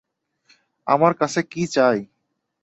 [0.87, 2.01] আমার কাছে কি চায়?